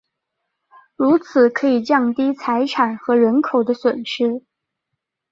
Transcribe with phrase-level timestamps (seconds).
[0.95, 4.41] 如此可以降低财产和人口的损失。